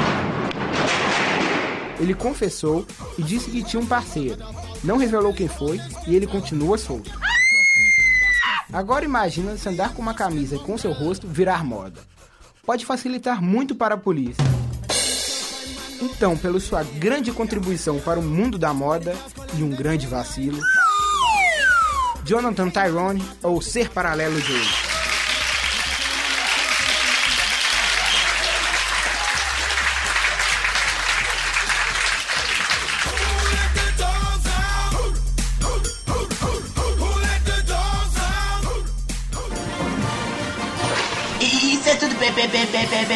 [1.99, 2.85] Ele confessou
[3.17, 4.37] e disse que tinha um parceiro.
[4.83, 7.11] Não revelou quem foi e ele continua solto.
[8.71, 11.99] Agora imagina se andar com uma camisa com seu rosto virar moda.
[12.67, 14.43] Pode facilitar muito para a polícia.
[16.01, 19.15] Então, pela sua grande contribuição para o mundo da moda
[19.57, 20.59] e um grande vacilo,
[22.25, 24.86] Jonathan Tyrone ou Ser Paralelo de hoje.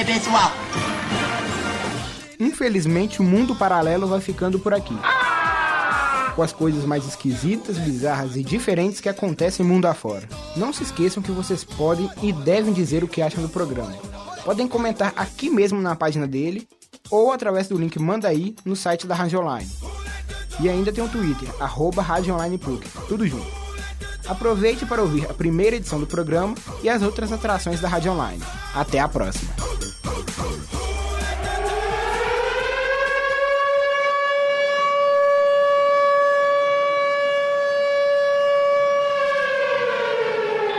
[0.06, 0.52] Pessoal.
[2.40, 4.96] Infelizmente, o mundo paralelo vai ficando por aqui.
[6.36, 10.28] Com as coisas mais esquisitas, bizarras e diferentes que acontecem mundo afora.
[10.56, 13.94] Não se esqueçam que vocês podem e devem dizer o que acham do programa.
[14.44, 16.68] Podem comentar aqui mesmo na página dele
[17.12, 19.70] ou através do link Manda aí no site da Rádio Online.
[20.60, 23.61] E ainda tem o Twitter, arroba Rádio Online PUC, tudo junto.
[24.32, 28.42] Aproveite para ouvir a primeira edição do programa e as outras atrações da Rádio Online.
[28.74, 29.52] Até a próxima!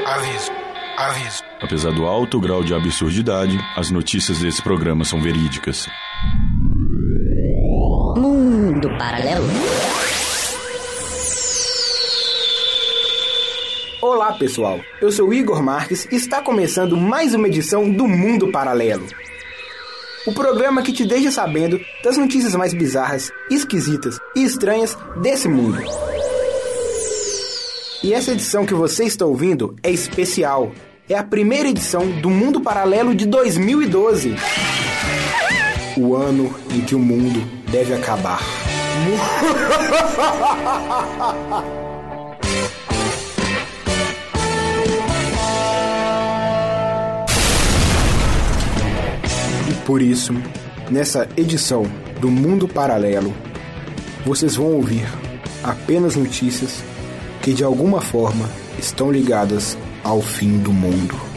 [0.07, 0.51] Aviso.
[0.97, 1.43] Aviso.
[1.61, 5.87] Apesar do alto grau de absurdidade, as notícias desse programa são verídicas.
[8.17, 9.45] Mundo paralelo.
[14.33, 19.07] Olá pessoal, eu sou Igor Marques e está começando mais uma edição do Mundo Paralelo.
[20.27, 25.83] O programa que te deixa sabendo das notícias mais bizarras, esquisitas e estranhas desse mundo.
[28.03, 30.73] E essa edição que você está ouvindo é especial.
[31.07, 34.35] É a primeira edição do Mundo Paralelo de 2012.
[35.99, 38.41] O ano em que o mundo deve acabar.
[49.85, 50.33] por isso,
[50.91, 51.85] nessa edição
[52.21, 53.35] do Mundo Paralelo,
[54.25, 55.07] vocês vão ouvir
[55.63, 56.83] apenas notícias
[57.43, 61.32] que de alguma forma estão ligadas ao fim do mundo.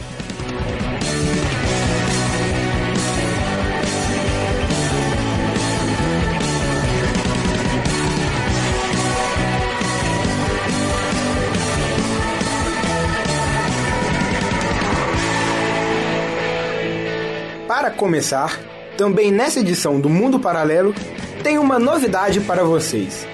[18.06, 18.60] Começar,
[18.96, 20.94] também nessa edição do Mundo Paralelo,
[21.42, 23.28] tem uma novidade para vocês.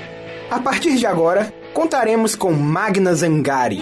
[0.50, 3.82] A partir de agora, contaremos com Magna Zangari.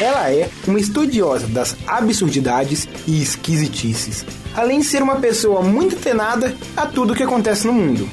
[0.00, 4.26] Ela é uma estudiosa das absurdidades e esquisitices,
[4.56, 8.10] além de ser uma pessoa muito antenada a tudo que acontece no mundo.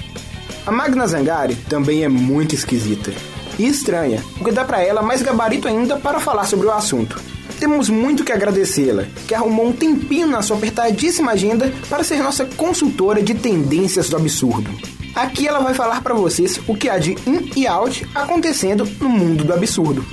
[0.63, 3.11] A Magna Zangari também é muito esquisita
[3.57, 7.32] e estranha, o que dá para ela mais gabarito ainda para falar sobre o assunto.
[7.63, 12.43] Temos muito que agradecê-la, que arrumou um tempinho na sua apertadíssima agenda para ser nossa
[12.43, 14.69] consultora de tendências do absurdo.
[15.15, 19.07] Aqui ela vai falar para vocês o que há de in e out acontecendo no
[19.07, 20.05] mundo do absurdo.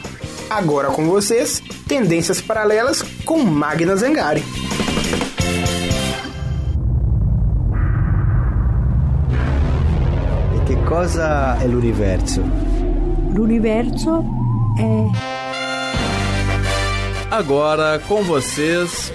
[0.49, 4.45] Agora com vocês, tendências paralelas com Magna Zangari.
[10.55, 12.45] E che cosa è l'universo?
[13.35, 14.25] L'universo
[14.79, 15.40] è
[17.31, 19.13] Agora com vocês.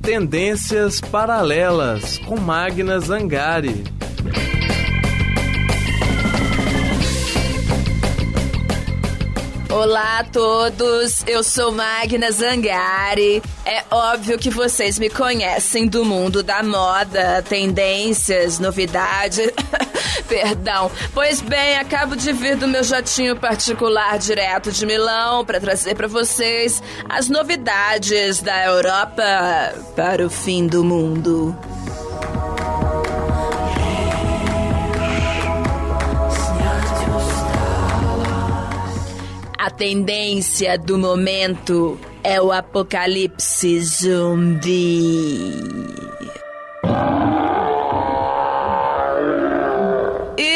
[0.00, 3.84] Tendências Paralelas com Magna Zangari.
[9.68, 13.42] Olá a todos, eu sou Magna Zangari.
[13.66, 19.50] É óbvio que vocês me conhecem do mundo da moda, tendências, novidades.
[20.28, 20.90] Perdão.
[21.12, 26.08] Pois bem, acabo de vir do meu jatinho particular direto de Milão para trazer para
[26.08, 29.22] vocês as novidades da Europa
[29.94, 31.56] para o fim do mundo.
[39.58, 45.52] A tendência do momento é o apocalipse zumbi.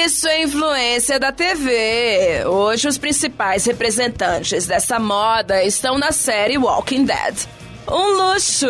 [0.08, 2.42] Isso é influência da TV.
[2.46, 7.46] Hoje, os principais representantes dessa moda estão na série Walking Dead.
[7.86, 8.66] Um luxo!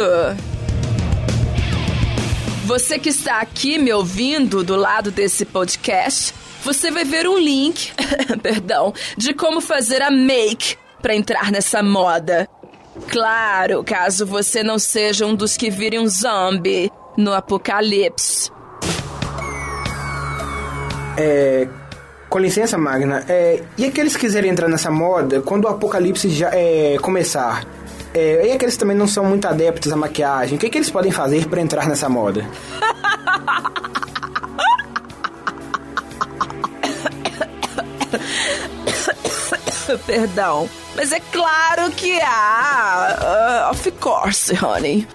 [2.65, 6.35] Você que está aqui me ouvindo do lado desse podcast
[6.65, 7.93] você vai ver um link,
[8.43, 12.49] perdão, de como fazer a make para entrar nessa moda.
[13.07, 18.58] Claro, caso você não seja um dos que virem um zombie no apocalipse.
[21.19, 21.69] É.
[22.29, 23.25] Com licença, Magna.
[23.29, 27.65] É, e aqueles que quiserem entrar nessa moda quando o apocalipse já é, começar?
[28.13, 30.57] É, e aqueles que também não são muito adeptos à maquiagem?
[30.57, 32.47] O que, que eles podem fazer para entrar nessa moda?
[40.07, 40.69] Perdão.
[40.95, 43.69] Mas é claro que há.
[43.69, 45.09] Uh, of course, honey.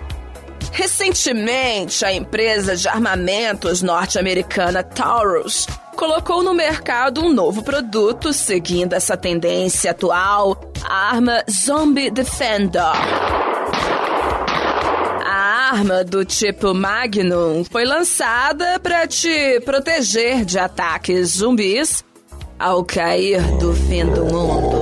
[0.71, 9.15] Recentemente, a empresa de armamentos norte-americana Taurus colocou no mercado um novo produto seguindo essa
[9.15, 12.81] tendência atual, a arma Zombie Defender.
[15.25, 22.03] A arma do tipo Magnum foi lançada para te proteger de ataques zumbis
[22.59, 24.72] ao cair do fim do mundo.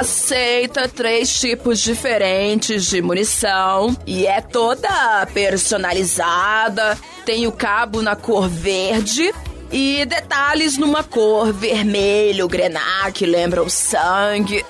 [0.00, 6.96] Aceita três tipos diferentes de munição e é toda personalizada.
[7.26, 9.30] Tem o cabo na cor verde
[9.70, 14.64] e detalhes numa cor vermelho, grená, que lembram sangue.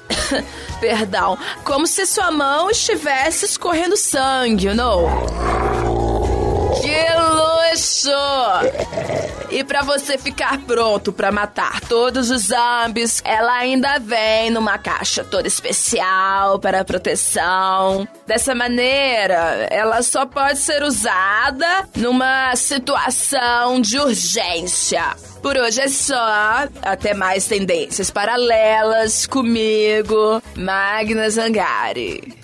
[0.80, 5.06] Perdão, como se sua mão estivesse escorrendo sangue, não?
[6.80, 8.08] Que luxo!
[9.54, 15.22] E para você ficar pronto para matar todos os zombies, ela ainda vem numa caixa
[15.22, 18.04] toda especial para proteção.
[18.26, 25.14] Dessa maneira, ela só pode ser usada numa situação de urgência.
[25.40, 26.66] Por hoje é só.
[26.82, 32.36] Até mais tendências paralelas comigo, Magna Zangari.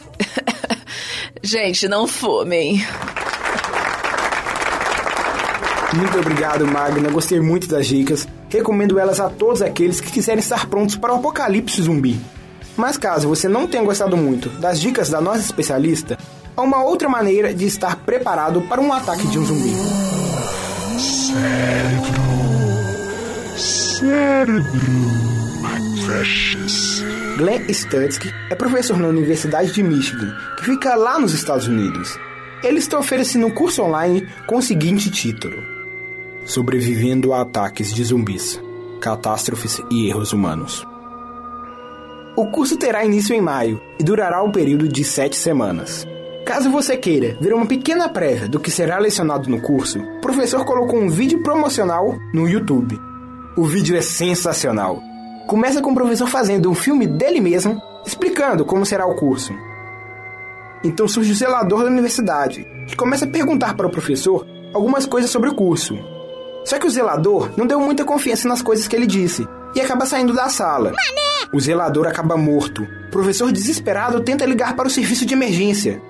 [1.42, 2.86] Gente, não fumem.
[5.95, 7.11] Muito obrigado, Magna.
[7.11, 8.26] Gostei muito das dicas.
[8.49, 12.20] Recomendo elas a todos aqueles que quiserem estar prontos para o apocalipse zumbi.
[12.76, 16.16] Mas caso você não tenha gostado muito das dicas da nossa especialista,
[16.57, 19.74] há uma outra maneira de estar preparado para um ataque de um zumbi.
[20.99, 22.20] Cérebro.
[23.57, 24.80] Cérebro.
[27.36, 32.18] Glenn Studsky é professor na Universidade de Michigan, que fica lá nos Estados Unidos.
[32.62, 35.57] Ele está oferecendo um curso online com o seguinte título:
[36.47, 38.61] Sobrevivendo a ataques de zumbis,
[39.01, 40.86] catástrofes e erros humanos.
[42.36, 46.07] O curso terá início em maio e durará um período de sete semanas.
[46.47, 50.64] Caso você queira ver uma pequena prévia do que será lecionado no curso, o professor
[50.64, 52.99] colocou um vídeo promocional no YouTube.
[53.57, 55.01] O vídeo é sensacional.
[55.47, 59.53] Começa com o professor fazendo um filme dele mesmo, explicando como será o curso.
[60.82, 65.30] Então surge o zelador da universidade, que começa a perguntar para o professor algumas coisas
[65.30, 65.99] sobre o curso.
[66.64, 70.06] Só que o zelador não deu muita confiança nas coisas que ele disse e acaba
[70.06, 70.90] saindo da sala.
[70.90, 71.50] Mané!
[71.52, 72.82] O zelador acaba morto.
[73.08, 76.00] O professor, desesperado, tenta ligar para o serviço de emergência.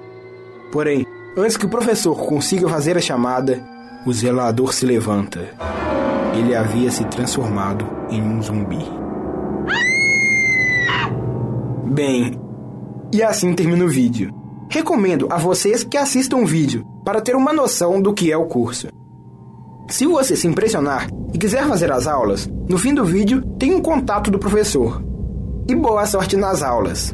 [0.70, 3.62] Porém, antes que o professor consiga fazer a chamada,
[4.07, 5.51] o zelador se levanta.
[6.34, 8.84] Ele havia se transformado em um zumbi.
[11.86, 12.38] Bem,
[13.12, 14.32] e assim termina o vídeo.
[14.68, 18.46] Recomendo a vocês que assistam o vídeo para ter uma noção do que é o
[18.46, 18.88] curso.
[19.91, 23.82] Se você se impressionar e quiser fazer as aulas, no fim do vídeo tem um
[23.82, 25.03] contato do professor.
[25.68, 27.12] E boa sorte nas aulas.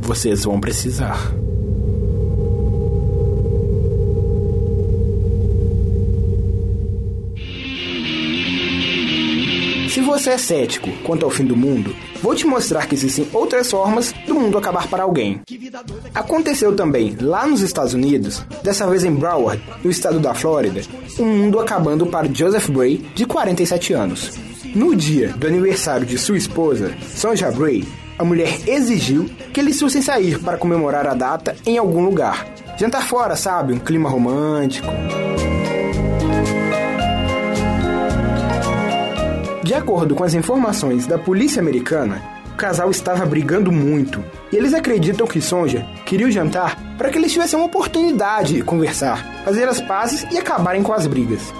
[0.00, 1.18] Vocês vão precisar.
[9.96, 13.70] Se você é cético quanto ao fim do mundo, vou te mostrar que existem outras
[13.70, 15.40] formas do mundo acabar para alguém.
[16.14, 20.82] Aconteceu também lá nos Estados Unidos, dessa vez em Broward, no estado da Flórida,
[21.18, 24.38] um mundo acabando para Joseph Bray, de 47 anos.
[24.74, 27.82] No dia do aniversário de sua esposa, Sonja Bray,
[28.18, 32.46] a mulher exigiu que eles fossem sair para comemorar a data em algum lugar.
[32.78, 33.72] Jantar fora, sabe?
[33.72, 34.92] Um clima romântico.
[39.66, 44.72] De acordo com as informações da polícia americana, o casal estava brigando muito e eles
[44.72, 49.68] acreditam que Sonja queria o jantar para que eles tivessem uma oportunidade de conversar, fazer
[49.68, 51.52] as pazes e acabarem com as brigas.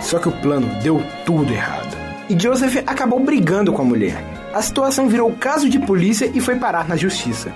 [0.00, 1.96] Só que o plano deu tudo errado.
[2.28, 4.20] E Joseph acabou brigando com a mulher.
[4.52, 7.54] A situação virou caso de polícia e foi parar na justiça.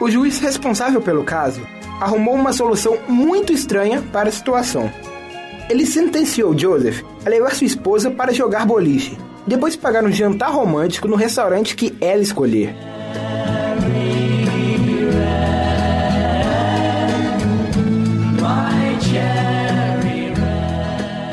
[0.00, 1.60] O juiz responsável pelo caso
[2.00, 4.90] arrumou uma solução muito estranha para a situação.
[5.68, 11.08] Ele sentenciou Joseph a levar sua esposa para jogar boliche, depois pagar um jantar romântico
[11.08, 12.74] no restaurante que ela escolher.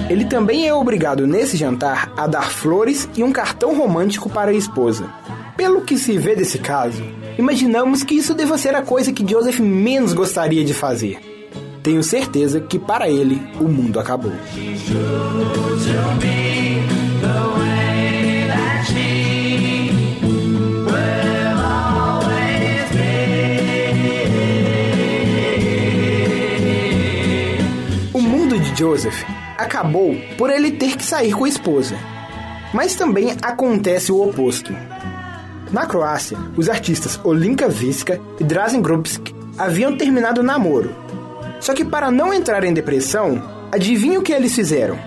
[0.10, 4.54] Ele também é obrigado nesse jantar a dar flores e um cartão romântico para a
[4.54, 5.08] esposa.
[5.56, 7.04] Pelo que se vê desse caso,
[7.38, 11.29] imaginamos que isso deva ser a coisa que Joseph menos gostaria de fazer.
[11.82, 14.34] Tenho certeza que para ele o mundo acabou.
[28.14, 29.24] O mundo de Joseph
[29.58, 31.96] acabou por ele ter que sair com a esposa.
[32.74, 34.74] Mas também acontece o oposto.
[35.72, 41.09] Na Croácia, os artistas Olinka Viska e Drazen Grubski haviam terminado o namoro.
[41.60, 44.97] Só que para não entrar em depressão, adivinha o que eles fizeram?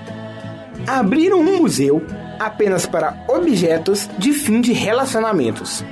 [0.87, 2.03] Abriram um museu
[2.39, 5.85] apenas para objetos de fim de relacionamentos.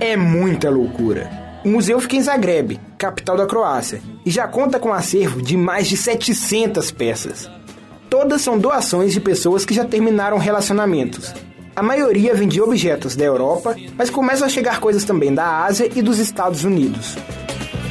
[0.00, 1.30] É muita loucura.
[1.64, 5.56] O museu fica em Zagreb, capital da Croácia, e já conta com um acervo de
[5.56, 7.50] mais de 700 peças.
[8.08, 11.34] Todas são doações de pessoas que já terminaram relacionamentos.
[11.76, 15.90] A maioria vem de objetos da Europa, mas começam a chegar coisas também da Ásia
[15.94, 17.16] e dos Estados Unidos.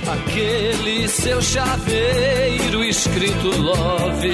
[0.07, 4.29] Aquele seu chaveiro escrito love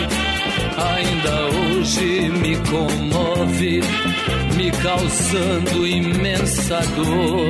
[0.78, 3.82] ainda hoje me comove,
[4.56, 7.50] me causando imensa dor.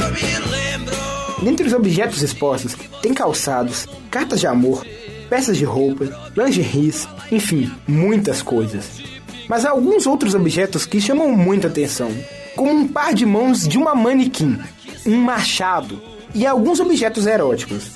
[0.00, 0.96] Eu me lembro.
[1.42, 4.82] Dentre os objetos expostos, tem calçados, cartas de amor,
[5.28, 9.02] peças de roupa, lingeries, enfim, muitas coisas.
[9.46, 12.10] Mas há alguns outros objetos que chamam muita atenção,
[12.56, 14.58] como um par de mãos de uma manequim,
[15.06, 16.00] um machado
[16.34, 17.92] e alguns objetos eróticos.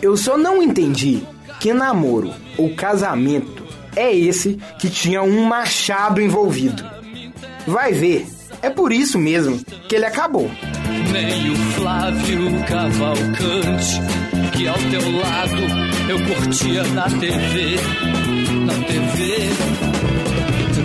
[0.00, 1.22] Eu só não entendi
[1.58, 3.64] que namoro ou casamento
[3.96, 6.84] é esse que tinha um machado envolvido.
[7.66, 8.26] Vai ver,
[8.62, 9.58] é por isso mesmo
[9.88, 10.50] que ele acabou.
[11.12, 14.00] Nem o Flávio Cavalcante,
[14.56, 17.76] que ao teu lado eu curtia na TV,
[18.66, 19.80] na TV.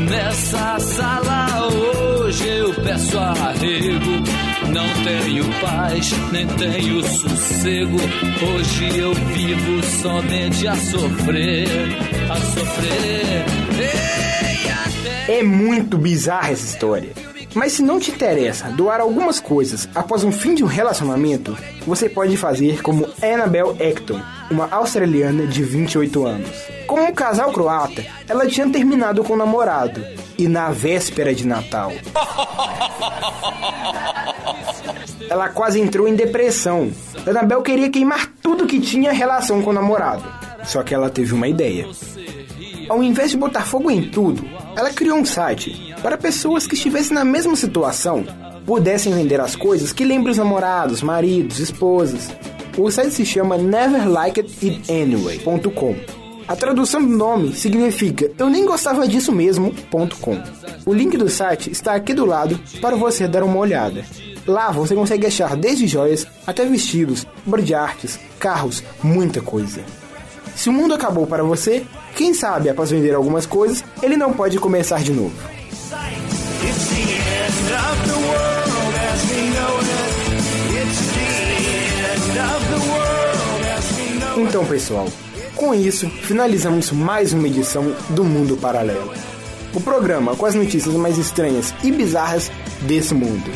[0.10, 4.45] Nessa sala hoje eu peço arrego.
[4.76, 7.96] Não tenho paz, nem tenho sossego.
[7.96, 11.66] Hoje eu vivo somente a sofrer,
[12.30, 13.46] a sofrer.
[15.30, 17.14] É muito bizarra essa história.
[17.54, 21.58] Mas se não te interessa doar algumas coisas após um fim de um relacionamento,
[21.88, 24.20] você pode fazer como Annabelle Acton,
[24.52, 26.50] uma australiana de 28 anos.
[26.86, 30.06] Como um casal croata, ela tinha terminado com o namorado
[30.38, 31.94] e na véspera de Natal.
[35.30, 36.92] Ela quase entrou em depressão.
[37.28, 40.24] Annabelle queria queimar tudo que tinha relação com o namorado.
[40.64, 41.88] Só que ela teve uma ideia.
[42.88, 47.14] Ao invés de botar fogo em tudo, ela criou um site para pessoas que estivessem
[47.14, 48.26] na mesma situação
[48.66, 52.30] pudessem vender as coisas que lembrem os namorados, maridos, esposas.
[52.78, 56.25] O site se chama neverlikedittanyway.com.
[56.48, 60.44] A tradução do nome significa eu nem gostava disso mesmo.com.
[60.86, 64.06] O link do site está aqui do lado para você dar uma olhada.
[64.46, 69.82] Lá você consegue achar desde joias até vestidos, obra de artes, carros, muita coisa.
[70.56, 71.84] Se o mundo acabou para você,
[72.16, 75.34] quem sabe após vender algumas coisas, ele não pode começar de novo.
[84.38, 85.08] Então, pessoal,
[85.56, 89.14] com isso, finalizamos mais uma edição do Mundo Paralelo.
[89.74, 92.52] O programa com as notícias mais estranhas e bizarras
[92.82, 93.52] desse mundo.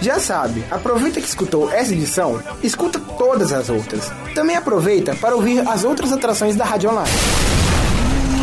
[0.00, 4.10] Já sabe, aproveita que escutou essa edição, escuta todas as outras.
[4.34, 7.10] Também aproveita para ouvir as outras atrações da Rádio Online.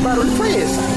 [0.04, 0.97] barulho foi esse?